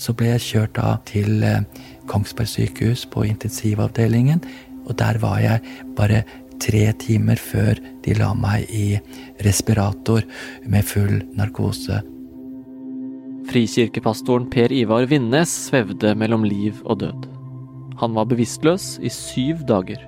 Så 0.00 0.14
ble 0.16 0.32
jeg 0.32 0.46
kjørt 0.48 0.76
da 0.78 0.96
til 1.08 1.44
eh, 1.46 1.62
Kongsberg 2.10 2.50
sykehus 2.50 3.04
på 3.10 3.26
intensivavdelingen, 3.28 4.42
og 4.84 4.98
der 5.00 5.20
var 5.22 5.38
jeg 5.40 5.62
bare 5.96 6.24
tre 6.60 6.86
timer 7.00 7.40
før 7.40 7.78
de 8.04 8.16
la 8.18 8.32
meg 8.36 8.66
i 8.72 8.98
respirator 9.44 10.24
med 10.70 10.86
full 10.86 11.22
narkose. 11.38 12.00
Frikirkepastoren 13.50 14.48
Per 14.52 14.72
Ivar 14.72 15.06
Vinnes 15.10 15.52
svevde 15.68 16.14
mellom 16.16 16.46
liv 16.48 16.80
og 16.84 17.02
død. 17.04 17.28
Han 18.00 18.14
var 18.16 18.28
bevisstløs 18.30 18.98
i 19.04 19.12
syv 19.12 19.66
dager. 19.68 20.00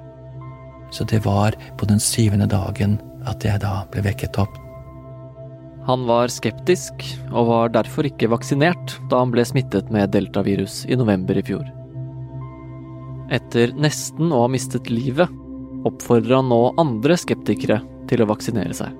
Så 0.91 1.05
det 1.05 1.25
var 1.25 1.57
på 1.79 1.87
den 1.87 2.01
syvende 2.01 2.49
dagen 2.51 2.99
at 3.27 3.45
jeg 3.45 3.61
da 3.63 3.83
ble 3.93 4.07
vekket 4.07 4.39
opp. 4.41 4.66
Han 5.87 6.03
var 6.09 6.31
skeptisk, 6.35 7.05
og 7.31 7.47
var 7.47 7.73
derfor 7.77 8.09
ikke 8.09 8.31
vaksinert 8.33 8.97
da 9.11 9.21
han 9.23 9.31
ble 9.31 9.45
smittet 9.47 9.91
med 9.95 10.11
deltavirus 10.15 10.81
i 10.91 10.99
november 10.99 11.39
i 11.39 11.45
fjor. 11.47 11.67
Etter 13.31 13.71
nesten 13.79 14.33
å 14.35 14.45
ha 14.45 14.51
mistet 14.51 14.91
livet, 14.91 15.31
oppfordrer 15.87 16.41
han 16.41 16.51
nå 16.51 16.61
andre 16.83 17.15
skeptikere 17.19 17.79
til 18.11 18.23
å 18.23 18.29
vaksinere 18.31 18.75
seg. 18.75 18.95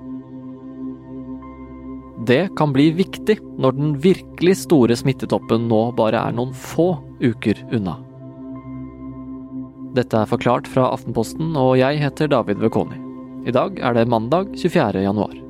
Det 2.27 2.47
kan 2.59 2.71
bli 2.75 2.89
viktig 2.95 3.37
når 3.59 3.75
den 3.77 3.91
virkelig 4.03 4.55
store 4.63 4.95
smittetoppen 4.99 5.67
nå 5.69 5.81
bare 5.95 6.21
er 6.23 6.35
noen 6.35 6.53
få 6.55 6.93
uker 7.23 7.59
unna. 7.71 7.97
Dette 9.97 10.23
er 10.23 10.29
forklart 10.29 10.67
fra 10.71 10.87
Aftenposten, 10.93 11.51
og 11.57 11.75
jeg 11.79 11.99
heter 12.01 12.31
David 12.31 12.63
Vekoni. 12.63 12.99
I 13.47 13.55
dag 13.55 13.79
er 13.79 13.95
det 13.95 14.07
mandag 14.11 14.55
24. 14.55 15.03
januar. 15.03 15.46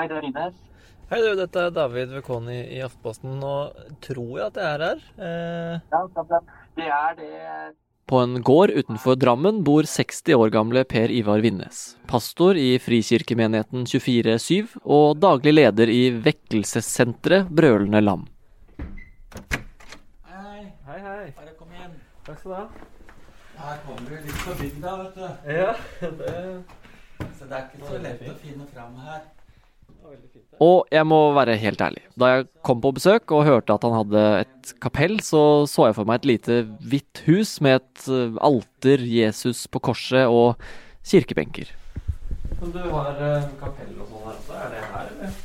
Hei, 0.00 0.06
det 0.08 0.16
er 0.16 0.24
Ines. 0.30 0.54
Hei 1.10 1.18
du, 1.20 1.26
dette 1.36 1.60
er 1.60 1.72
David 1.76 2.14
Vekoni 2.14 2.54
i 2.72 2.78
Aftenposten. 2.80 3.34
Nå 3.36 3.50
tror 4.00 4.30
jeg 4.38 4.44
at 4.46 4.56
jeg 4.56 4.68
er 4.70 4.84
her. 4.86 5.00
Eh... 5.26 5.74
Ja, 5.92 5.98
det 6.78 6.86
er 6.86 7.18
det 7.18 7.32
På 8.08 8.22
en 8.22 8.38
gård 8.40 8.70
utenfor 8.72 9.18
Drammen 9.20 9.58
bor 9.66 9.84
60 9.84 10.38
år 10.38 10.54
gamle 10.54 10.86
Per 10.88 11.12
Ivar 11.12 11.42
Vinnes. 11.44 11.82
Pastor 12.08 12.56
i 12.56 12.78
Frikirkemenigheten 12.80 13.84
24-7 13.84 14.78
og 14.88 15.20
daglig 15.20 15.52
leder 15.58 15.92
i 15.92 16.00
vekkelsessenteret 16.24 17.50
Brølende 17.52 18.00
Lam. 18.00 18.22
Hei, 20.30 20.62
Hei, 20.86 20.96
hei. 20.96 21.26
bare 21.36 21.52
kom 21.58 21.74
igjen. 21.76 21.92
Takk 22.24 22.40
skal 22.40 22.54
du 22.54 22.56
ha. 22.56 22.64
Her 23.66 23.84
kommer 23.84 24.08
du 24.08 24.16
litt 24.16 24.40
på 24.46 24.56
bygda, 24.62 24.96
vet 25.02 25.20
du. 25.20 25.28
Ja, 25.60 25.76
det 26.22 27.36
Så 27.36 27.50
det 27.52 27.60
er 27.60 27.68
ikke 27.68 27.84
så 27.84 28.00
lett 28.06 28.24
å 28.32 28.38
finne 28.40 28.70
fram 28.72 28.96
her. 29.04 29.28
Og 30.60 30.84
jeg 30.92 31.06
må 31.08 31.18
være 31.32 31.56
helt 31.56 31.80
ærlig. 31.80 32.02
Da 32.20 32.28
jeg 32.34 32.48
kom 32.66 32.82
på 32.84 32.92
besøk 32.92 33.32
og 33.32 33.46
hørte 33.48 33.72
at 33.72 33.84
han 33.86 33.96
hadde 33.96 34.24
et 34.42 34.72
kapell, 34.84 35.16
så 35.24 35.64
så 35.70 35.88
jeg 35.88 35.96
for 35.96 36.08
meg 36.08 36.20
et 36.20 36.28
lite 36.34 36.58
hvitt 36.84 37.22
hus 37.24 37.54
med 37.64 37.80
et 37.80 38.08
eh, 38.12 38.36
alter, 38.44 39.00
Jesus 39.00 39.64
på 39.72 39.80
korset 39.88 40.28
og 40.28 40.60
kirkebenker. 41.08 41.72
Men 42.60 42.74
du 42.76 42.82
har 42.92 43.16
eh, 43.24 43.48
kapell 43.62 43.96
og 43.96 44.12
sånn 44.12 44.26
her 44.26 44.36
også? 44.36 44.58
Er 44.60 44.74
det 44.74 44.84
her, 44.92 45.10
eller? 45.14 45.40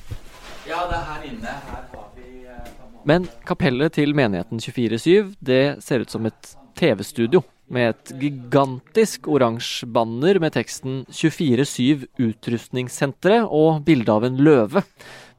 Ja, 0.66 0.84
det 0.90 1.00
er 1.00 1.08
her 1.14 1.26
inne. 1.30 1.56
Her 1.72 1.88
har 1.96 2.12
vi 2.18 2.30
eh, 2.52 2.70
Men 3.08 3.32
kapellet 3.48 3.96
til 3.96 4.16
menigheten 4.20 4.60
24-7, 4.60 5.36
det 5.40 5.64
ser 5.86 6.04
ut 6.04 6.12
som 6.12 6.28
et 6.28 6.56
TV-studio. 6.76 7.46
Med 7.66 7.96
et 7.96 8.12
gigantisk 8.22 9.26
oransje 9.32 9.88
banner 9.90 10.38
med 10.42 10.54
teksten 10.54 11.00
24-7 11.10 12.06
Utrustningssenteret 12.22 13.48
og 13.50 13.82
bilde 13.88 14.14
av 14.14 14.28
en 14.28 14.38
løve. 14.38 14.84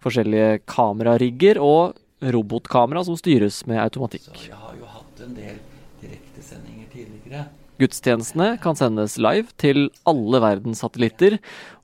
Forskjellige 0.03 0.65
kamerarigger 0.67 1.61
og 1.63 1.95
robotkamera 2.35 3.05
som 3.07 3.19
styres 3.19 3.61
med 3.71 3.78
automatikk. 3.84 4.27
Så 4.33 4.50
jeg 4.50 4.59
har 4.59 4.75
jo 4.81 4.91
hatt 4.91 5.23
en 5.23 5.39
del 5.39 5.61
direktesendinger 6.03 6.91
tidligere. 6.91 7.47
Gudstjenestene 7.81 8.54
kan 8.62 8.76
sendes 8.78 9.19
live 9.20 9.53
til 9.60 9.88
alle 10.09 10.41
verdens 10.41 10.81
satellitter, 10.84 11.37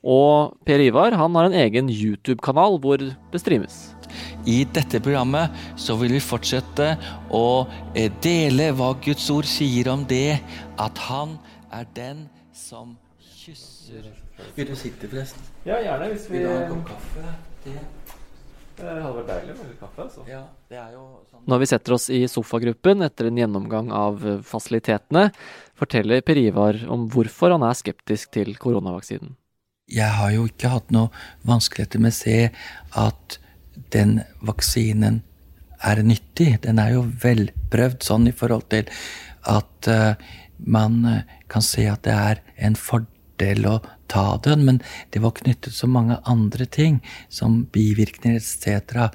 og 0.02 0.56
Per 0.66 0.80
Ivar 0.80 1.12
han 1.18 1.36
har 1.36 1.50
en 1.50 1.58
egen 1.64 1.90
YouTube-kanal 1.92 2.78
hvor 2.82 3.02
det 3.02 3.40
streames. 3.42 3.92
I 4.48 4.62
dette 4.68 5.00
programmet 5.04 5.52
så 5.80 5.96
vil 6.00 6.16
vi 6.16 6.22
fortsette 6.24 6.94
å 7.32 7.44
eh, 7.94 8.10
dele 8.24 8.70
hva 8.76 8.92
Guds 9.04 9.28
ord 9.32 9.48
sier 9.48 9.88
om 9.92 10.04
det, 10.08 10.40
at 10.80 11.04
han 11.08 11.36
er 11.72 11.88
den 11.96 12.26
som 12.56 12.96
kysser 13.20 14.10
Vil 14.56 14.68
du 14.68 14.74
sitte, 14.76 15.08
forresten? 15.08 15.44
Ja, 15.68 15.78
gjerne. 15.84 16.10
Hvis 16.12 16.28
vi 16.28 16.40
Vil 16.40 16.48
du 16.48 16.52
ha 16.52 16.60
en 16.64 16.74
kopp 16.74 16.92
kaffe? 16.92 17.36
Det, 17.64 17.76
Det 17.76 18.21
hadde 18.80 19.12
vært 19.18 19.28
deilig 19.28 19.56
med 19.58 19.68
litt 19.70 19.80
kaffe. 19.80 20.06
altså. 20.06 20.24
ja, 20.28 20.42
det 20.70 20.78
er 20.80 20.94
jo 20.94 21.04
sånn 21.30 21.44
Når 21.50 21.62
vi 21.62 21.68
setter 21.70 21.96
oss 21.96 22.08
i 22.10 22.22
sofagruppen 22.30 23.04
etter 23.06 23.28
en 23.28 23.40
gjennomgang 23.42 23.92
av 23.92 24.26
eh, 24.26 24.40
fasilitetene, 24.46 25.28
forteller 25.78 26.24
Per 26.24 26.40
Ivar 26.40 26.78
om 26.92 27.08
hvorfor 27.12 27.54
han 27.54 27.66
er 27.66 27.78
skeptisk 27.78 28.32
til 28.38 28.54
koronavaksinen. 28.56 29.36
Jeg 29.92 30.14
har 30.16 30.30
jo 30.32 30.46
ikke 30.48 30.70
hatt 30.72 30.92
noe 30.94 31.10
vanskeligheter 31.48 32.00
med 32.00 32.14
å 32.14 32.20
se 32.22 32.38
at 33.02 33.38
den 33.92 34.20
vaksinen 34.40 35.20
er 35.82 36.02
nyttig. 36.06 36.60
Den 36.62 36.78
er 36.78 36.94
jo 36.94 37.06
velprøvd 37.24 38.06
sånn 38.06 38.28
i 38.30 38.36
forhold 38.36 38.68
til 38.72 38.88
at 39.50 39.90
eh, 39.90 40.14
man 40.62 41.02
eh, 41.08 41.40
kan 41.50 41.64
se 41.66 41.88
at 41.90 42.06
det 42.06 42.14
er 42.14 42.42
en 42.56 42.78
fordel 42.78 43.10
å 43.68 43.78
ta 44.12 44.38
den, 44.44 44.64
men 44.68 44.80
det 45.12 45.22
var 45.24 45.34
knyttet 45.38 45.74
så 45.74 45.88
mange 45.90 46.18
andre 46.28 46.66
ting, 46.66 47.00
som 47.28 47.62
bivirkninger 47.72 48.38
etc. 48.38 49.08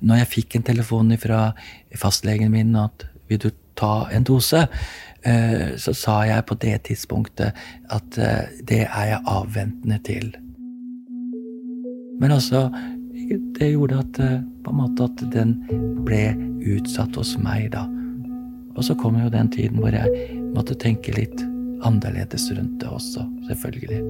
Når 0.00 0.22
jeg 0.22 0.32
fikk 0.34 0.56
en 0.56 0.68
telefon 0.70 1.16
fra 1.20 1.50
fastlegen 1.98 2.52
min 2.54 2.76
at 2.78 3.06
vil 3.30 3.42
du 3.44 3.50
ta 3.78 4.08
en 4.12 4.26
dose, 4.26 4.66
eh, 5.22 5.76
så 5.76 5.94
sa 5.94 6.20
jeg 6.28 6.46
på 6.48 6.56
det 6.60 6.76
tidspunktet 6.90 7.56
at 7.90 8.18
eh, 8.18 8.62
det 8.66 8.84
er 8.86 9.12
jeg 9.14 9.26
avventende 9.30 10.00
til. 10.04 10.32
Men 12.20 12.34
altså, 12.36 12.68
det 13.58 13.72
gjorde 13.72 14.02
at 14.02 14.20
eh, 14.24 14.40
at 15.04 15.22
den 15.32 15.54
ble 16.04 16.24
utsatt 16.76 17.16
hos 17.16 17.36
meg, 17.40 17.70
da. 17.72 17.86
Og 18.76 18.84
så 18.84 18.94
kom 18.94 19.16
jo 19.18 19.30
den 19.32 19.48
tiden 19.50 19.80
hvor 19.80 19.94
jeg 19.94 20.36
måtte 20.54 20.76
tenke 20.78 21.14
litt 21.16 21.49
annerledes 21.86 22.50
rundt 22.56 22.78
det 22.82 22.90
også, 22.90 23.26
selvfølgelig. 23.48 24.02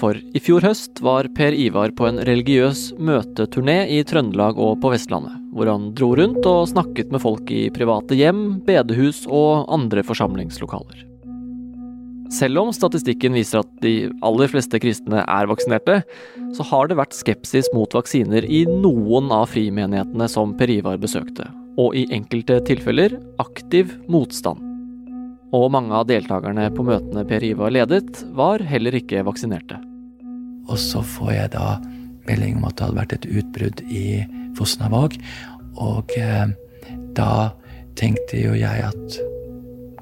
For 0.00 0.16
i 0.16 0.40
fjor 0.40 0.64
høst 0.64 1.02
var 1.04 1.28
Per 1.36 1.52
Ivar 1.52 1.92
på 1.96 2.06
en 2.08 2.22
religiøs 2.24 2.90
møteturné 2.96 3.82
i 3.92 4.00
Trøndelag 4.08 4.56
og 4.56 4.78
på 4.80 4.94
Vestlandet, 4.94 5.36
hvor 5.52 5.68
han 5.68 5.90
dro 5.98 6.14
rundt 6.16 6.46
og 6.48 6.70
snakket 6.70 7.12
med 7.12 7.20
folk 7.20 7.52
i 7.52 7.66
private 7.74 8.16
hjem, 8.16 8.62
bedehus 8.64 9.26
og 9.28 9.68
andre 9.72 10.04
forsamlingslokaler. 10.06 11.04
Selv 12.30 12.60
om 12.62 12.70
statistikken 12.72 13.34
viser 13.34 13.64
at 13.64 13.70
de 13.82 14.06
aller 14.24 14.48
fleste 14.52 14.78
kristne 14.80 15.24
er 15.24 15.50
vaksinerte, 15.50 15.98
så 16.54 16.66
har 16.70 16.86
det 16.86 17.00
vært 17.00 17.16
skepsis 17.18 17.68
mot 17.74 17.90
vaksiner 17.96 18.46
i 18.46 18.62
noen 18.70 19.32
av 19.34 19.50
frimenighetene 19.50 20.30
som 20.30 20.54
Per 20.56 20.70
Ivar 20.70 21.02
besøkte, 21.02 21.50
og 21.74 21.98
i 21.98 22.06
enkelte 22.14 22.62
tilfeller 22.70 23.18
aktiv 23.42 23.96
motstand. 24.08 24.69
Og 25.56 25.70
mange 25.74 25.94
av 25.96 26.06
deltakerne 26.06 26.68
på 26.74 26.84
møtene 26.86 27.24
Per 27.26 27.42
Ivar 27.42 27.72
ledet, 27.74 28.22
var 28.38 28.62
heller 28.62 28.94
ikke 28.94 29.24
vaksinerte. 29.26 29.80
Og 30.70 30.78
så 30.78 31.02
får 31.02 31.32
jeg 31.34 31.52
da 31.56 31.80
melding 32.28 32.60
om 32.60 32.68
at 32.68 32.76
det 32.78 32.86
hadde 32.86 33.00
vært 33.00 33.16
et 33.16 33.26
utbrudd 33.40 33.82
i 33.90 34.04
Fosnavåg. 34.58 35.16
Og 35.82 36.14
eh, 36.20 36.52
da 37.18 37.32
tenkte 37.98 38.38
jo 38.38 38.54
jeg 38.54 38.86
at 38.86 39.18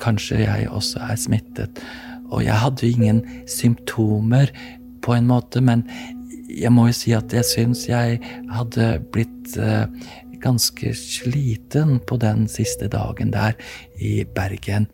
kanskje 0.03 0.43
jeg 0.45 0.69
også 0.69 1.01
er 1.09 1.19
smittet. 1.21 1.83
Og 2.29 2.45
jeg 2.45 2.61
hadde 2.61 2.85
jo 2.85 2.99
ingen 2.99 3.25
symptomer 3.49 4.53
på 5.05 5.17
en 5.17 5.29
måte, 5.31 5.63
men 5.65 5.87
jeg 6.49 6.73
må 6.75 6.89
jo 6.91 6.97
si 6.97 7.15
at 7.17 7.33
jeg 7.33 7.49
syns 7.49 7.87
jeg 7.89 8.21
hadde 8.53 8.99
blitt 9.15 9.57
eh, 9.57 9.89
ganske 10.45 10.93
sliten 10.95 11.99
på 12.07 12.21
den 12.21 12.47
siste 12.51 12.91
dagen 12.93 13.33
der 13.33 13.57
i 13.97 14.23
Bergen. 14.37 14.91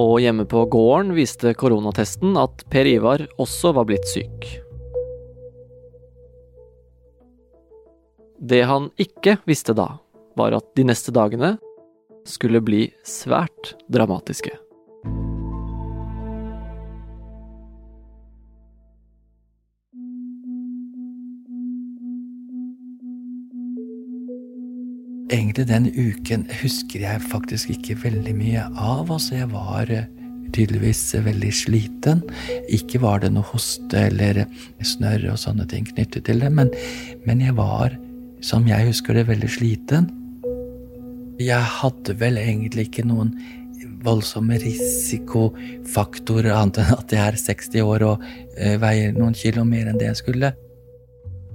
Og 0.00 0.22
hjemme 0.24 0.46
på 0.48 0.64
gården 0.72 1.12
viste 1.16 1.52
koronatesten 1.58 2.36
at 2.40 2.64
Per 2.72 2.88
Ivar 2.88 3.26
også 3.42 3.74
var 3.76 3.88
blitt 3.90 4.08
syk. 4.08 4.46
Det 8.40 8.62
han 8.66 8.88
ikke 8.98 9.36
visste 9.46 9.76
da, 9.76 10.00
var 10.34 10.56
at 10.56 10.70
de 10.78 10.86
neste 10.88 11.12
dagene 11.14 11.54
skulle 12.26 12.62
bli 12.64 12.86
svært 13.06 13.74
dramatiske. 13.92 14.54
Egentlig 25.52 25.68
den 25.68 25.88
uken 25.92 26.44
husker 26.62 27.02
jeg 27.04 27.20
faktisk 27.28 27.74
ikke 27.74 27.98
veldig 28.06 28.32
mye 28.32 28.62
av. 28.72 29.10
Altså, 29.12 29.34
jeg 29.36 29.50
var 29.50 29.90
eh, 29.92 30.06
tydeligvis 30.56 31.02
veldig 31.26 31.50
sliten. 31.52 32.22
Ikke 32.72 33.02
var 33.02 33.20
det 33.20 33.34
noe 33.34 33.44
hoste 33.50 34.06
eller 34.06 34.46
snørr 34.80 35.26
og 35.34 35.36
sånne 35.42 35.66
ting 35.68 35.84
knyttet 35.90 36.24
til 36.24 36.40
det, 36.40 36.48
men, 36.56 36.70
men 37.28 37.42
jeg 37.44 37.52
var, 37.58 37.92
som 38.40 38.64
jeg 38.64 38.86
husker 38.88 39.18
det, 39.18 39.26
veldig 39.28 39.50
sliten. 39.52 40.08
Jeg 41.36 41.60
hadde 41.82 42.16
vel 42.22 42.40
egentlig 42.40 42.86
ikke 42.88 43.04
noen 43.10 43.34
voldsomme 44.08 44.56
risikofaktorer 44.62 46.56
annet 46.56 46.80
enn 46.80 46.94
at 46.96 47.12
jeg 47.12 47.26
er 47.26 47.38
60 47.44 47.84
år 47.92 48.06
og 48.08 48.24
uh, 48.24 48.78
veier 48.80 49.12
noen 49.20 49.36
kilo 49.36 49.68
mer 49.68 49.92
enn 49.92 50.00
det 50.00 50.08
jeg 50.14 50.22
skulle. 50.24 50.54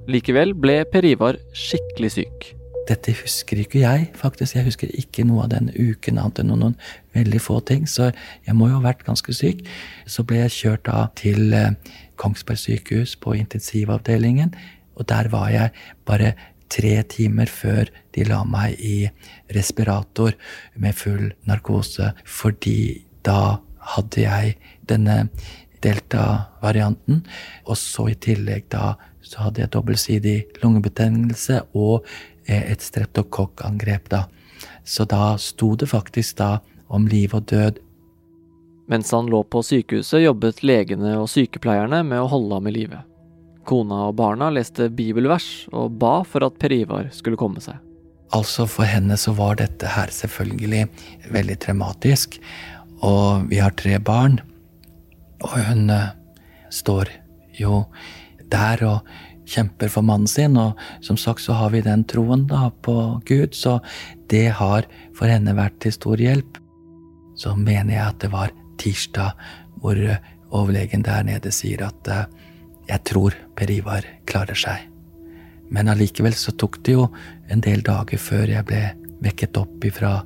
Likevel 0.05 0.53
ble 0.53 0.83
Per 0.93 1.09
Ivar 1.15 1.41
skikkelig 1.65 2.13
syk. 2.19 2.51
Dette 2.87 3.11
husker 3.19 3.59
ikke 3.59 3.81
jeg, 3.81 4.07
faktisk. 4.15 4.55
Jeg 4.55 4.67
husker 4.67 4.91
ikke 4.95 5.25
noe 5.27 5.43
av 5.43 5.51
den 5.51 5.69
uken 5.75 6.19
annet 6.21 6.39
enn 6.43 6.53
noen 6.53 6.75
veldig 7.17 7.41
få 7.43 7.59
ting, 7.67 7.87
så 7.89 8.11
jeg 8.47 8.55
må 8.55 8.69
jo 8.71 8.79
ha 8.79 8.85
vært 8.85 9.03
ganske 9.07 9.35
syk. 9.35 9.65
Så 10.07 10.23
ble 10.27 10.39
jeg 10.45 10.55
kjørt 10.55 10.85
da 10.87 11.07
til 11.19 11.51
uh, 11.55 11.73
Kongsberg 12.19 12.61
sykehus 12.61 13.17
på 13.19 13.35
intensivavdelingen, 13.37 14.55
og 14.97 15.09
der 15.11 15.29
var 15.33 15.51
jeg 15.53 15.73
bare 16.07 16.33
tre 16.71 16.95
timer 17.07 17.51
før 17.51 17.91
de 18.15 18.25
la 18.27 18.41
meg 18.47 18.79
i 18.83 18.97
respirator 19.55 20.35
med 20.75 20.95
full 20.97 21.29
narkose, 21.47 22.11
fordi 22.25 23.03
da 23.27 23.59
hadde 23.95 24.23
jeg 24.23 24.57
denne 24.89 25.27
delta-varianten, 25.83 27.21
og 27.67 27.77
så 27.79 28.09
i 28.11 28.17
tillegg 28.19 28.67
da 28.73 28.95
så 29.27 29.47
hadde 29.47 29.63
jeg 29.63 29.73
dobbeltsidig 29.75 30.37
lungebetennelse 30.63 31.61
og 31.77 32.05
eh, 32.47 32.71
et 32.71 32.83
streptokokkangrep, 32.83 34.09
da. 34.13 34.25
Så 34.87 35.05
da 35.05 35.35
sto 35.41 35.75
det 35.75 35.89
faktisk 35.91 36.39
da 36.39 36.57
om 36.87 37.07
liv 37.11 37.35
og 37.35 37.49
død. 37.51 37.81
Mens 38.87 39.11
han 39.11 39.27
lå 39.27 39.41
på 39.43 39.61
sykehuset, 39.63 40.23
jobbet 40.23 40.63
legene 40.63 41.17
og 41.19 41.27
sykepleierne 41.31 42.05
med 42.07 42.23
å 42.23 42.29
holde 42.31 42.55
ham 42.59 42.69
i 42.71 42.75
live. 42.77 43.01
Kona 43.67 44.05
og 44.07 44.15
barna 44.15 44.47
leste 44.55 44.87
bibelvers 44.87 45.67
og 45.75 45.97
ba 45.99 46.21
for 46.23 46.47
at 46.47 46.55
Per 46.61 46.71
Ivar 46.71 47.09
skulle 47.11 47.39
komme 47.39 47.59
seg. 47.63 47.75
Altså, 48.35 48.65
for 48.67 48.87
henne 48.87 49.15
så 49.19 49.33
var 49.35 49.59
dette 49.59 49.87
her 49.91 50.11
selvfølgelig 50.11 50.85
veldig 51.31 51.57
traumatisk. 51.63 52.39
Og 53.03 53.47
vi 53.51 53.59
har 53.61 53.75
tre 53.77 53.99
barn, 54.03 54.39
og 55.43 55.53
hun 55.67 55.91
uh, 55.93 56.15
står 56.73 57.11
jo 57.59 57.83
der 58.51 58.83
og 58.87 59.11
kjemper 59.47 59.91
for 59.91 60.05
mannen 60.05 60.27
sin, 60.27 60.57
og 60.59 60.77
som 61.03 61.17
sagt 61.19 61.43
så 61.45 61.55
har 61.55 61.71
vi 61.71 61.83
den 61.85 62.03
troen 62.09 62.45
da 62.49 62.67
på 62.83 63.21
Gud, 63.27 63.55
så 63.55 63.79
det 64.31 64.49
har 64.59 64.87
for 65.15 65.31
henne 65.31 65.55
vært 65.55 65.79
til 65.83 65.95
stor 65.95 66.19
hjelp. 66.19 66.59
Så 67.37 67.55
mener 67.55 67.95
jeg 67.95 68.03
at 68.03 68.19
det 68.23 68.31
var 68.33 68.51
tirsdag 68.81 69.37
hvor 69.81 69.99
overlegen 70.51 71.03
der 71.05 71.23
nede 71.27 71.51
sier 71.53 71.85
at 71.87 72.11
uh, 72.11 72.25
jeg 72.87 73.03
tror 73.07 73.35
Per 73.55 73.71
Ivar 73.71 74.05
klarer 74.29 74.57
seg. 74.57 74.85
Men 75.71 75.91
allikevel 75.91 76.35
så 76.37 76.53
tok 76.55 76.79
det 76.87 76.95
jo 76.95 77.09
en 77.51 77.63
del 77.63 77.83
dager 77.85 78.19
før 78.21 78.47
jeg 78.51 78.67
ble 78.67 78.83
vekket 79.23 79.59
opp 79.59 79.83
ifra 79.87 80.21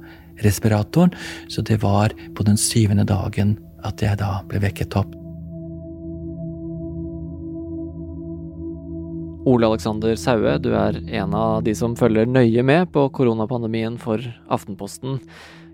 respiratoren, 0.46 1.14
så 1.50 1.64
det 1.66 1.82
var 1.82 2.14
på 2.36 2.46
den 2.46 2.58
syvende 2.58 3.06
dagen 3.10 3.58
at 3.86 4.02
jeg 4.02 4.20
da 4.22 4.40
ble 4.50 4.62
vekket 4.62 4.98
opp. 5.00 5.21
Ole 9.42 9.66
Alexander 9.66 10.14
Saue, 10.22 10.60
du 10.62 10.70
er 10.78 11.00
en 11.18 11.32
av 11.34 11.64
de 11.66 11.74
som 11.74 11.96
følger 11.98 12.30
nøye 12.30 12.62
med 12.62 12.92
på 12.94 13.08
koronapandemien 13.18 13.96
for 13.98 14.22
Aftenposten. 14.54 15.18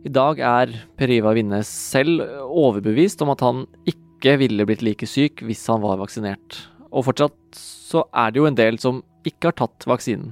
I 0.08 0.12
dag 0.16 0.40
er 0.40 0.72
Per 0.96 1.12
Ivar 1.12 1.36
Vinnes 1.36 1.68
selv 1.68 2.24
overbevist 2.48 3.19
om 3.25 3.34
at 3.34 3.44
han 3.44 3.66
ikke 3.92 4.38
ville 4.40 4.64
blitt 4.69 4.86
like 4.88 5.10
syk 5.10 5.44
hvis 5.44 5.66
han 5.68 5.84
var 5.84 6.00
vaksinert. 6.00 6.62
Og 6.96 7.10
fortsatt 7.10 7.60
så 7.60 8.06
er 8.16 8.31
det 8.31 8.40
jo 8.40 8.48
en 8.48 8.56
del 8.56 8.80
som 8.80 9.02
ikke 9.28 9.50
har 9.50 9.58
tatt 9.60 9.88
vaksinen. 9.92 10.31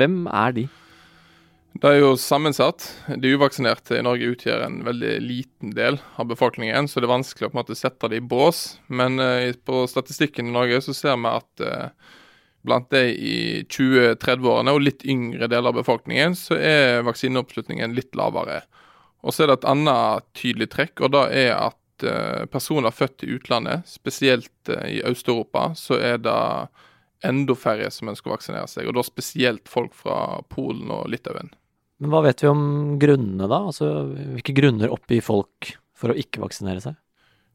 Hvem 0.00 0.22
er 0.32 0.56
de? 0.56 0.64
Det 1.76 1.92
er 1.92 2.00
jo 2.00 2.14
sammensatt. 2.18 2.86
De 3.20 3.34
uvaksinerte 3.36 3.98
i 3.98 4.06
Norge 4.06 4.32
utgjør 4.32 4.64
en 4.64 4.80
veldig 4.88 5.12
liten 5.22 5.76
del 5.76 6.00
av 6.16 6.32
befolkningen, 6.32 6.88
så 6.88 6.98
det 6.98 7.06
er 7.06 7.12
vanskelig 7.18 7.50
å 7.50 7.52
på 7.52 7.58
en 7.58 7.60
måte 7.60 7.76
sette 7.78 8.08
det 8.10 8.22
i 8.22 8.24
bås. 8.32 8.80
Men 8.88 9.20
uh, 9.20 9.52
på 9.52 9.84
statistikken 9.92 10.48
i 10.48 10.56
Norge 10.56 10.80
så 10.88 10.96
ser 10.96 11.20
vi 11.20 11.30
at 11.30 11.64
uh, 11.68 12.16
blant 12.66 12.90
de 12.92 13.02
i 13.14 13.36
20-30-årene 13.64 14.74
og 14.74 14.82
litt 14.84 15.04
yngre 15.08 15.48
deler 15.48 15.72
av 15.72 15.78
befolkningen, 15.80 16.36
så 16.36 16.58
er 16.58 17.04
vaksineoppslutningen 17.06 17.94
litt 17.96 18.16
lavere. 18.18 18.62
Og 19.24 19.34
så 19.34 19.44
er 19.44 19.50
det 19.50 19.60
et 19.60 19.70
annet 19.72 20.26
tydelig 20.36 20.70
trekk, 20.74 21.00
og 21.04 21.14
det 21.16 21.24
er 21.42 21.54
at 21.56 22.04
uh, 22.06 22.44
personer 22.52 22.94
født 22.94 23.24
i 23.26 23.34
utlandet, 23.36 23.88
spesielt 23.88 24.72
i 24.86 25.00
Øst-Europa, 25.08 25.70
så 25.76 25.98
er 26.00 26.20
det 26.24 26.38
enda 27.26 27.56
færre 27.56 27.90
som 27.92 28.08
ønsker 28.12 28.30
å 28.30 28.36
vaksinere 28.36 28.68
seg, 28.70 28.88
og 28.88 28.96
da 28.96 29.04
spesielt 29.04 29.68
folk 29.68 29.96
fra 29.96 30.40
Polen 30.52 30.92
og 30.94 31.08
Litauen. 31.12 31.52
Men 32.00 32.14
hva 32.14 32.22
vet 32.24 32.40
vi 32.40 32.48
om 32.48 32.96
grunnene, 33.00 33.44
da? 33.44 33.60
Altså, 33.68 33.90
hvilke 34.36 34.56
grunner 34.56 34.92
oppgir 34.92 35.20
folk 35.24 35.74
for 35.96 36.12
å 36.12 36.16
ikke 36.16 36.40
vaksinere 36.40 36.80
seg? 36.80 36.96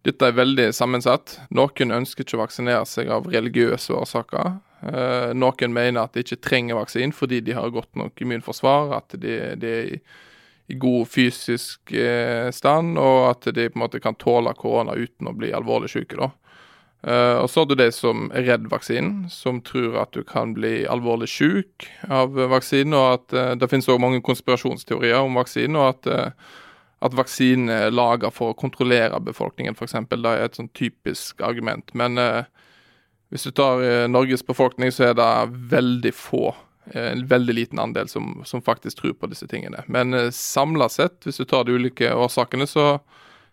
Dette 0.06 0.28
er 0.30 0.38
veldig 0.38 0.68
sammensatt. 0.78 1.40
Noen 1.50 1.96
ønsker 1.96 2.22
ikke 2.22 2.38
å 2.38 2.44
vaksinere 2.44 2.86
seg 2.86 3.10
av 3.10 3.26
religiøse 3.26 3.96
årsaker. 3.98 4.60
Eh, 4.84 5.32
noen 5.34 5.74
mener 5.74 6.04
at 6.04 6.14
de 6.14 6.24
ikke 6.26 6.42
trenger 6.44 6.78
vaksinen 6.78 7.16
fordi 7.16 7.42
de 7.46 7.56
har 7.58 7.74
godt 7.74 7.96
nok 7.98 8.22
immunforsvar, 8.22 8.96
at 9.00 9.16
de, 9.18 9.36
de 9.62 9.72
er 9.72 9.92
i, 9.96 10.00
i, 10.68 10.78
god 10.82 11.08
fysisk 11.10 11.94
eh, 11.96 12.52
stand, 12.54 13.00
og 13.02 13.30
at 13.32 13.50
de 13.56 13.70
på 13.70 13.80
en 13.80 13.86
måte 13.86 14.02
kan 14.04 14.18
tåle 14.20 14.54
korona 14.60 14.98
uten 14.98 15.32
å 15.32 15.38
bli 15.38 15.54
alvorlig 15.56 15.94
syke. 15.96 16.20
da. 16.20 16.34
Uh, 17.06 17.38
og 17.44 17.50
så 17.54 17.62
har 17.62 17.68
du 17.70 17.76
de 17.78 17.86
som 17.94 18.32
er 18.34 18.48
redd 18.48 18.64
vaksinen, 18.72 19.28
som 19.30 19.60
tror 19.62 20.00
at 20.02 20.16
du 20.18 20.24
kan 20.26 20.56
bli 20.58 20.88
alvorlig 20.90 21.28
syk 21.30 21.86
av 22.10 22.34
vaksinen, 22.34 22.96
og 22.98 23.10
at 23.20 23.36
uh, 23.38 23.52
det 23.54 23.70
finnes 23.70 23.86
også 23.86 24.02
mange 24.02 24.24
konspirasjonsteorier 24.26 25.20
om 25.22 25.38
vaksinen, 25.38 25.78
og 25.78 25.92
at, 25.92 26.10
uh, 26.10 27.12
vaksinen 27.14 27.70
er 27.70 27.94
laga 27.94 28.32
for 28.34 28.56
å 28.56 28.58
kontrollere 28.58 29.20
befolkningen, 29.22 29.78
f.eks. 29.78 29.94
Det 30.10 30.32
er 30.32 30.48
et 30.48 30.58
sånn 30.58 30.72
typisk 30.74 31.46
argument. 31.46 31.94
Men 31.94 32.18
hvis 33.36 33.50
du 33.50 33.52
tar 33.52 33.84
Norges 34.08 34.46
befolkning, 34.48 34.94
så 34.96 35.10
er 35.10 35.18
det 35.20 35.30
veldig 35.76 36.14
få, 36.16 36.54
en 36.96 37.26
veldig 37.28 37.56
liten 37.58 37.82
andel 37.84 38.08
som, 38.08 38.40
som 38.48 38.64
faktisk 38.64 39.02
tror 39.02 39.16
på 39.20 39.28
disse 39.28 39.48
tingene. 39.52 39.84
Men 39.92 40.16
uh, 40.16 40.30
samla 40.32 40.88
sett, 40.94 41.20
hvis 41.28 41.42
du 41.42 41.46
tar 41.50 41.68
de 41.68 41.76
ulike 41.76 42.14
årsakene, 42.16 42.68
så 42.70 42.94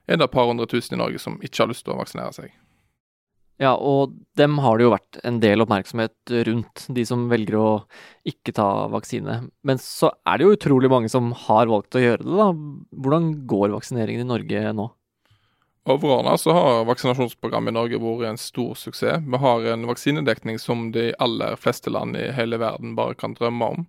er 0.06 0.18
det 0.18 0.28
et 0.28 0.34
par 0.34 0.46
hundre 0.50 0.68
tusen 0.70 0.94
i 0.94 1.00
Norge 1.02 1.18
som 1.22 1.40
ikke 1.42 1.64
har 1.64 1.72
lyst 1.72 1.86
til 1.86 1.96
å 1.96 1.98
vaksinere 1.98 2.34
seg. 2.36 2.52
Ja, 3.62 3.74
og 3.76 4.14
dem 4.38 4.56
har 4.64 4.78
det 4.78 4.86
jo 4.86 4.94
vært 4.94 5.18
en 5.28 5.38
del 5.42 5.62
oppmerksomhet 5.62 6.32
rundt, 6.48 6.86
de 6.90 7.04
som 7.06 7.28
velger 7.30 7.58
å 7.60 7.68
ikke 8.26 8.54
ta 8.56 8.88
vaksine. 8.90 9.36
Men 9.62 9.78
så 9.82 10.10
er 10.26 10.38
det 10.38 10.46
jo 10.46 10.56
utrolig 10.56 10.90
mange 10.90 11.10
som 11.12 11.30
har 11.44 11.70
valgt 11.70 11.98
å 11.98 12.02
gjøre 12.02 12.24
det, 12.24 12.32
da. 12.38 12.48
Hvordan 13.04 13.28
går 13.50 13.74
vaksineringen 13.76 14.24
i 14.24 14.30
Norge 14.32 14.74
nå? 14.78 14.88
Overordna 15.84 16.38
så 16.38 16.52
har 16.52 16.84
vaksinasjonsprogrammet 16.86 17.72
i 17.72 17.74
Norge 17.74 17.98
vært 17.98 18.28
en 18.28 18.38
stor 18.38 18.76
suksess. 18.78 19.24
Vi 19.26 19.40
har 19.42 19.64
en 19.72 19.86
vaksinedekning 19.88 20.60
som 20.62 20.92
de 20.94 21.08
aller 21.18 21.56
fleste 21.58 21.90
land 21.90 22.14
i 22.16 22.28
hele 22.36 22.60
verden 22.62 22.94
bare 22.98 23.18
kan 23.18 23.34
drømme 23.34 23.70
om. 23.74 23.82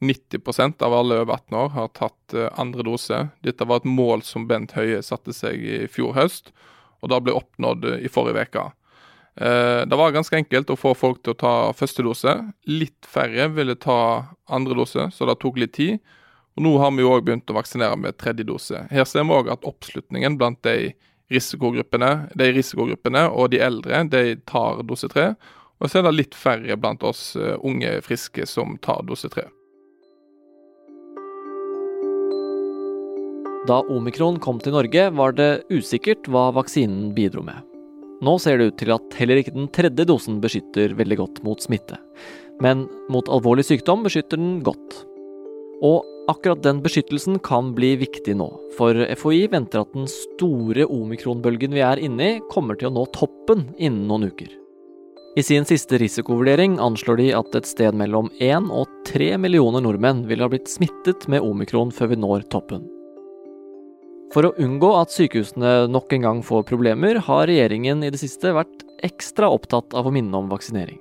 90% 0.00 0.82
av 0.84 0.94
alle 0.94 1.20
over 1.20 1.34
18 1.34 1.58
år 1.60 1.68
har 1.76 1.92
tatt 1.96 2.34
eh, 2.34 2.48
andre 2.56 2.84
dose. 2.88 3.20
Dette 3.44 3.68
var 3.68 3.80
et 3.80 3.88
mål 3.88 4.24
som 4.24 4.48
Bent 4.48 4.72
Høie 4.76 5.02
satte 5.04 5.32
seg 5.36 5.60
i 5.60 5.78
fjor 5.92 6.16
høst, 6.16 6.52
og 7.00 7.12
det 7.12 7.22
ble 7.24 7.36
oppnådd 7.36 7.84
i 8.00 8.10
forrige 8.12 8.44
uke. 8.48 8.64
Eh, 9.36 9.84
det 9.88 9.96
var 10.00 10.16
ganske 10.16 10.36
enkelt 10.36 10.72
å 10.72 10.78
få 10.80 10.94
folk 10.96 11.22
til 11.22 11.32
å 11.32 11.40
ta 11.40 11.54
første 11.76 12.04
dose. 12.04 12.36
Litt 12.68 13.08
færre 13.08 13.48
ville 13.52 13.76
ta 13.76 13.98
andre 14.48 14.76
dose, 14.76 15.10
så 15.12 15.28
det 15.28 15.36
tok 15.40 15.60
litt 15.60 15.76
tid. 15.76 16.00
Og 16.56 16.64
Nå 16.64 16.78
har 16.80 16.92
vi 16.96 17.04
òg 17.04 17.24
begynt 17.24 17.52
å 17.52 17.56
vaksinere 17.56 17.96
med 18.00 18.16
tredje 18.20 18.48
dose. 18.48 18.86
Her 18.88 19.04
ser 19.04 19.28
vi 19.28 19.36
òg 19.36 19.52
at 19.52 19.68
oppslutningen 19.68 20.38
blant 20.40 20.62
de 20.64 20.94
risikogruppene, 21.32 22.28
de 22.38 22.50
risikogruppene 22.54 23.26
og 23.30 23.50
de 23.52 23.60
eldre 23.64 24.04
de 24.10 24.36
tar 24.48 24.82
dose 24.86 25.10
tre. 25.12 25.32
Og 25.80 25.90
så 25.90 26.00
er 26.00 26.06
det 26.06 26.16
litt 26.16 26.36
færre 26.38 26.78
blant 26.80 27.04
oss 27.04 27.34
eh, 27.36 27.56
unge 27.66 27.98
friske 28.06 28.46
som 28.48 28.78
tar 28.84 29.02
dose 29.08 29.28
tre. 29.32 29.48
Da 33.66 33.80
omikron 33.90 34.38
kom 34.38 34.60
til 34.62 34.76
Norge, 34.76 35.08
var 35.18 35.34
det 35.34 35.66
usikkert 35.74 36.28
hva 36.30 36.52
vaksinen 36.54 37.10
bidro 37.16 37.42
med. 37.42 37.64
Nå 38.24 38.36
ser 38.40 38.60
det 38.60 38.70
ut 38.70 38.78
til 38.80 38.92
at 38.94 39.16
heller 39.18 39.40
ikke 39.40 39.56
den 39.56 39.66
tredje 39.74 40.06
dosen 40.08 40.38
beskytter 40.40 40.94
veldig 40.96 41.18
godt 41.20 41.42
mot 41.44 41.60
smitte. 41.60 41.98
Men 42.62 42.86
mot 43.12 43.28
alvorlig 43.28 43.66
sykdom 43.68 44.06
beskytter 44.06 44.40
den 44.40 44.60
godt. 44.64 45.02
Og 45.84 46.04
akkurat 46.30 46.62
den 46.64 46.80
beskyttelsen 46.84 47.38
kan 47.44 47.74
bli 47.76 47.94
viktig 48.00 48.36
nå, 48.38 48.48
for 48.78 48.96
FHI 48.96 49.46
venter 49.52 49.84
at 49.84 49.92
den 49.96 50.08
store 50.10 50.86
omikronbølgen 50.88 51.76
vi 51.76 51.84
er 51.84 52.00
inne 52.02 52.30
i, 52.30 52.38
kommer 52.52 52.78
til 52.78 52.90
å 52.90 52.94
nå 52.96 53.04
toppen 53.16 53.68
innen 53.76 54.06
noen 54.08 54.30
uker. 54.32 54.48
I 55.36 55.44
sin 55.44 55.66
siste 55.68 55.98
risikovurdering 56.00 56.78
anslår 56.80 57.18
de 57.20 57.26
at 57.36 57.56
et 57.58 57.68
sted 57.68 57.96
mellom 58.00 58.30
1 58.40 58.70
og 58.72 58.88
3 59.04 59.34
millioner 59.42 59.84
nordmenn 59.84 60.24
vil 60.30 60.40
ha 60.40 60.48
blitt 60.48 60.70
smittet 60.72 61.28
med 61.28 61.44
omikron 61.44 61.92
før 61.92 62.14
vi 62.14 62.20
når 62.22 62.46
toppen. 62.52 62.86
For 64.32 64.48
å 64.48 64.54
unngå 64.58 64.88
at 64.96 65.12
sykehusene 65.12 65.86
nok 65.92 66.16
en 66.16 66.24
gang 66.24 66.40
får 66.44 66.64
problemer, 66.72 67.20
har 67.28 67.46
regjeringen 67.52 68.02
i 68.02 68.10
det 68.10 68.20
siste 68.24 68.54
vært 68.56 68.86
ekstra 69.04 69.52
opptatt 69.52 69.92
av 69.92 70.08
å 70.08 70.14
minne 70.14 70.40
om 70.40 70.48
vaksinering. 70.48 70.98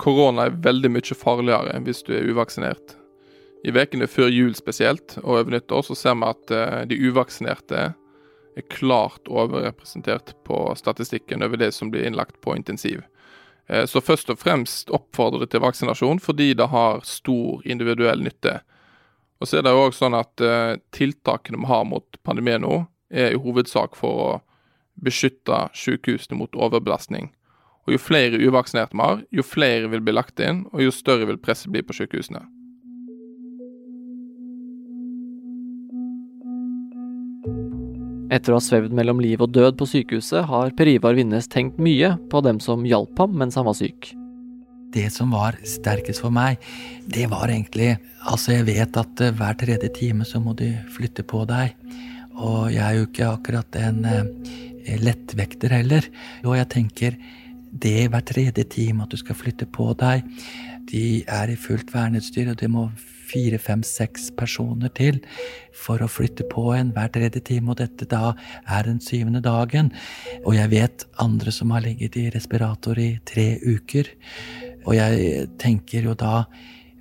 Korona 0.00 0.48
er 0.48 0.56
veldig 0.64 0.90
mye 0.96 1.16
farligere 1.16 1.76
hvis 1.84 2.02
du 2.08 2.16
er 2.16 2.32
uvaksinert. 2.32 2.96
I 3.64 3.72
ukene 3.72 4.06
før 4.06 4.28
jul 4.30 4.54
spesielt, 4.54 5.16
og 5.22 5.40
over 5.40 5.56
nyttår, 5.56 5.82
så 5.86 5.94
ser 5.94 6.18
vi 6.20 6.28
at 6.28 6.52
eh, 6.54 6.82
de 6.90 6.98
uvaksinerte 7.08 7.86
er 8.56 8.64
klart 8.72 9.28
overrepresentert 9.28 10.32
på 10.44 10.60
statistikken 10.76 11.44
over 11.44 11.60
det 11.60 11.72
som 11.74 11.90
blir 11.90 12.06
innlagt 12.06 12.40
på 12.40 12.56
intensiv. 12.56 13.02
Eh, 13.68 13.84
så 13.86 14.00
først 14.00 14.30
og 14.30 14.40
fremst 14.40 14.90
oppfordrer 14.94 15.44
det 15.44 15.52
til 15.54 15.64
vaksinasjon 15.64 16.22
fordi 16.22 16.52
det 16.54 16.70
har 16.72 17.04
stor 17.04 17.62
individuell 17.66 18.22
nytte. 18.22 18.60
Og 19.40 19.48
så 19.48 19.58
er 19.58 19.66
det 19.66 19.74
jo 19.74 19.86
òg 19.88 19.96
sånn 19.96 20.16
at 20.16 20.40
eh, 20.40 20.78
tiltakene 20.96 21.60
vi 21.60 21.70
har 21.70 21.84
mot 21.88 22.20
pandemien 22.24 22.64
nå, 22.64 22.84
er 23.10 23.34
i 23.34 23.40
hovedsak 23.40 23.94
for 23.98 24.22
å 24.22 24.30
beskytte 25.04 25.66
sykehusene 25.76 26.38
mot 26.38 26.56
overbelastning. 26.56 27.30
Og 27.86 27.94
Jo 27.94 27.98
flere 28.02 28.40
uvaksinerte 28.40 28.96
vi 28.96 29.04
har, 29.04 29.20
jo 29.30 29.44
flere 29.46 29.90
vil 29.92 30.02
bli 30.02 30.14
lagt 30.16 30.40
inn, 30.42 30.64
og 30.72 30.82
jo 30.82 30.94
større 30.94 31.28
vil 31.28 31.38
presset 31.38 31.70
bli 31.70 31.84
på 31.86 31.94
sykehusene. 31.94 32.42
Etter 38.26 38.50
å 38.50 38.58
ha 38.58 38.64
svevd 38.64 38.94
mellom 38.96 39.20
liv 39.22 39.42
og 39.44 39.52
død 39.54 39.76
på 39.78 39.86
sykehuset, 39.86 40.48
har 40.48 40.72
Per 40.74 40.88
Ivar 40.90 41.14
Vinnes 41.14 41.46
tenkt 41.50 41.78
mye 41.78 42.16
på 42.30 42.42
dem 42.42 42.58
som 42.62 42.82
hjalp 42.88 43.14
ham 43.22 43.36
mens 43.38 43.58
han 43.58 43.68
var 43.68 43.76
syk. 43.78 44.10
Det 44.96 45.06
som 45.12 45.30
var 45.34 45.58
sterkest 45.66 46.22
for 46.24 46.34
meg, 46.34 46.60
det 47.06 47.28
var 47.32 47.50
egentlig 47.52 47.96
Altså, 48.26 48.56
jeg 48.56 48.64
vet 48.66 48.96
at 48.98 49.20
eh, 49.22 49.34
hver 49.38 49.54
tredje 49.54 49.86
time 49.94 50.24
så 50.26 50.40
må 50.42 50.50
du 50.58 50.64
flytte 50.90 51.22
på 51.22 51.44
deg. 51.46 51.76
Og 52.34 52.72
jeg 52.74 52.82
er 52.82 52.96
jo 52.96 53.04
ikke 53.06 53.28
akkurat 53.30 53.78
en 53.78 54.00
eh, 54.10 54.96
lettvekter 54.98 55.76
heller. 55.76 56.08
Og 56.42 56.56
jeg 56.58 56.68
tenker 56.72 57.18
det 57.70 58.08
hver 58.10 58.24
tredje 58.26 58.64
time 58.72 59.04
at 59.04 59.14
du 59.14 59.20
skal 59.20 59.38
flytte 59.38 59.68
på 59.70 59.92
deg. 60.00 60.26
De 60.90 61.22
er 61.22 61.52
i 61.52 61.60
fullt 61.60 61.94
verneutstyr, 61.94 62.50
og 62.50 62.58
det 62.58 62.72
må 62.72 62.88
fire, 63.26 63.58
fem, 63.62 63.82
seks 63.86 64.30
personer 64.38 64.92
til 64.96 65.20
for 65.76 66.02
å 66.02 66.10
flytte 66.10 66.46
på 66.52 66.70
en 66.76 66.92
hver 66.96 67.10
tredje 67.14 67.42
time, 67.50 67.72
og 67.72 67.80
dette 67.82 68.08
da 68.10 68.32
er 68.64 68.86
den 68.88 69.00
syvende 69.02 69.42
dagen. 69.44 69.92
Og 70.44 70.56
jeg 70.56 70.72
vet 70.72 71.06
andre 71.22 71.54
som 71.54 71.74
har 71.74 71.84
ligget 71.86 72.18
i 72.20 72.28
respirator 72.34 72.98
i 73.02 73.10
tre 73.28 73.48
uker. 73.64 74.10
Og 74.86 74.96
jeg 74.96 75.46
tenker 75.60 76.06
jo 76.06 76.16
da 76.18 76.46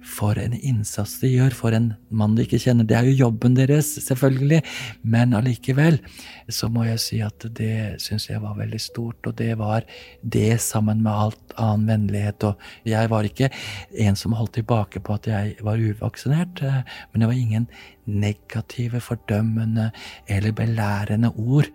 for 0.06 0.38
en 0.40 0.54
innsats 0.54 1.18
de 1.22 1.32
gjør 1.32 1.56
for 1.58 1.76
en 1.76 1.90
mann 2.14 2.36
de 2.38 2.46
ikke 2.46 2.60
kjenner. 2.62 2.88
Det 2.88 2.98
er 2.98 3.10
jo 3.10 3.26
jobben 3.26 3.56
deres, 3.58 3.90
selvfølgelig, 4.06 4.62
men 5.04 5.34
allikevel 5.38 6.00
så 6.52 6.70
må 6.72 6.86
jeg 6.88 7.02
si 7.02 7.22
at 7.26 7.48
det 7.58 7.98
syns 8.04 8.30
jeg 8.30 8.44
var 8.44 8.58
veldig 8.60 8.82
stort. 8.82 9.20
Og 9.26 9.36
det 9.40 9.56
var 9.60 9.88
det 10.22 10.60
sammen 10.64 11.02
med 11.06 11.14
alt 11.14 11.56
annen 11.58 11.88
vennlighet. 11.90 12.48
Og 12.52 12.90
jeg 12.90 13.12
var 13.12 13.28
ikke 13.28 13.50
en 14.06 14.20
som 14.20 14.38
holdt 14.38 14.56
tilbake 14.60 15.02
på 15.02 15.18
at 15.18 15.30
jeg 15.32 15.58
var 15.66 15.82
uvaksinert, 15.82 16.62
eh, 16.62 16.84
men 17.12 17.24
det 17.24 17.32
var 17.32 17.40
ingen 17.40 17.68
negative, 18.06 19.02
fordømmende 19.02 19.90
eller 20.30 20.54
belærende 20.56 21.34
ord. 21.36 21.72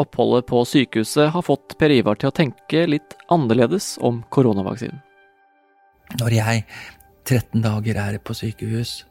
Oppholdet 0.00 0.46
på 0.48 0.64
sykehuset 0.64 1.28
har 1.34 1.44
fått 1.44 1.76
Per 1.78 1.92
Ivar 1.92 2.16
til 2.16 2.30
å 2.30 2.36
tenke 2.36 2.86
litt 2.88 3.16
annerledes 3.32 3.98
om 4.00 4.22
koronavaksinen. 4.32 5.02
Når 6.20 6.36
jeg 6.36 6.64
13 7.24 7.62
dager 7.62 7.98
er 8.02 8.18
på 8.18 8.34
sykehus 8.36 9.02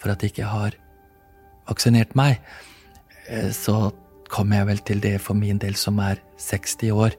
for 0.00 0.12
at 0.12 0.22
jeg 0.22 0.34
ikke 0.34 0.50
har 0.50 0.76
vaksinert 1.68 2.16
meg, 2.18 2.40
eh, 3.28 3.50
så 3.54 3.92
kommer 4.30 4.60
jeg 4.60 4.68
vel 4.70 4.84
til 4.86 5.00
det 5.02 5.16
for 5.22 5.38
min 5.38 5.58
del 5.62 5.76
som 5.78 5.98
er 6.02 6.20
60 6.40 6.92
år, 6.94 7.16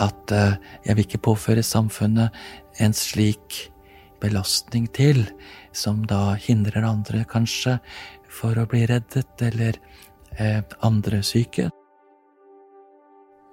at 0.00 0.32
eh, 0.34 0.56
jeg 0.86 0.96
vil 0.96 1.06
ikke 1.06 1.24
påføre 1.30 1.64
samfunnet 1.66 2.34
en 2.80 2.94
slik 2.96 3.70
belastning 4.20 4.86
til, 4.92 5.24
som 5.72 6.04
da 6.08 6.36
hindrer 6.36 6.84
andre, 6.84 7.24
kanskje, 7.28 7.78
for 8.30 8.58
å 8.58 8.66
bli 8.68 8.84
reddet, 8.90 9.32
eller 9.42 9.78
eh, 10.36 10.60
andre 10.86 11.22
syke. 11.26 11.70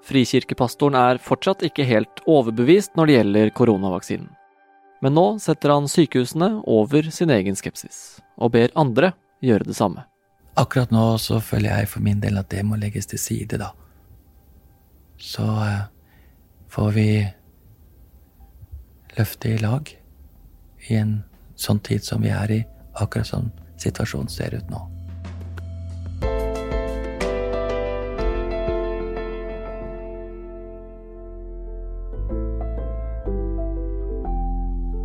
Frikirkepastoren 0.08 0.96
er 0.96 1.20
fortsatt 1.20 1.66
ikke 1.68 1.88
helt 1.88 2.22
overbevist 2.30 2.96
når 2.96 3.10
det 3.10 3.16
gjelder 3.18 3.56
koronavaksinen. 3.58 4.30
Men 5.02 5.14
nå 5.14 5.26
setter 5.40 5.74
han 5.76 5.90
sykehusene 5.92 6.64
over 6.66 7.10
sin 7.14 7.30
egen 7.34 7.58
skepsis, 7.58 8.20
og 8.38 8.56
ber 8.56 8.74
andre 8.76 9.12
gjøre 9.46 9.70
det 9.70 9.78
samme. 9.78 10.08
Akkurat 10.58 10.92
nå 10.92 11.04
så 11.22 11.38
føler 11.44 11.70
jeg 11.70 11.92
for 11.92 12.06
min 12.06 12.22
del 12.24 12.40
at 12.42 12.50
det 12.50 12.64
må 12.66 12.80
legges 12.82 13.06
til 13.12 13.22
side, 13.22 13.60
da. 13.62 13.72
Så 15.22 15.46
eh, 15.46 15.86
får 16.74 16.92
vi 16.98 17.10
løfte 19.18 19.54
i 19.54 19.62
lag 19.62 19.94
i 20.90 20.98
en 20.98 21.20
sånn 21.58 21.82
tid 21.86 22.06
som 22.06 22.22
vi 22.26 22.34
er 22.34 22.54
i, 22.54 22.62
akkurat 22.98 23.30
sånn 23.30 23.52
situasjonen 23.82 24.34
ser 24.34 24.58
ut 24.58 24.70
nå. 24.74 24.82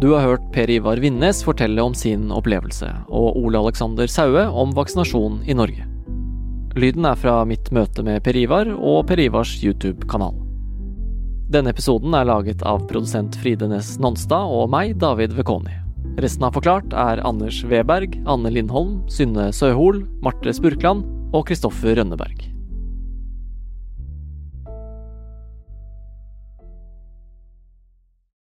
Du 0.03 0.09
har 0.11 0.25
hørt 0.27 0.47
Per 0.51 0.71
Ivar 0.71 0.99
Vinnes 0.99 1.45
fortelle 1.47 1.79
om 1.79 1.93
sin 1.95 2.25
opplevelse, 2.35 2.89
og 3.07 3.37
Ole 3.39 3.61
Alexander 3.61 4.11
Saue 4.11 4.49
om 4.51 4.73
vaksinasjon 4.75 5.37
i 5.47 5.55
Norge. 5.55 5.85
Lyden 6.75 7.07
er 7.07 7.21
fra 7.21 7.37
mitt 7.47 7.71
møte 7.71 8.03
med 8.03 8.19
Per 8.27 8.35
Ivar 8.41 8.67
og 8.73 9.07
Per 9.07 9.23
Ivars 9.23 9.53
YouTube-kanal. 9.63 10.35
Denne 11.55 11.71
episoden 11.71 12.17
er 12.19 12.27
laget 12.27 12.65
av 12.67 12.83
produsent 12.91 13.39
Fride 13.45 13.69
Næss 13.71 13.95
Nonstad 14.03 14.51
og 14.51 14.73
meg, 14.75 14.97
David 14.99 15.37
Vekoni. 15.39 15.79
Resten 16.19 16.49
av 16.49 16.59
Forklart 16.59 16.91
er 16.99 17.23
Anders 17.23 17.63
Weberg, 17.71 18.19
Anne 18.27 18.51
Lindholm, 18.51 19.05
Synne 19.07 19.53
Søhol, 19.55 20.03
Marte 20.27 20.51
Spurkland 20.51 21.07
og 21.31 21.47
Kristoffer 21.47 21.95
Rønneberg. 22.01 22.52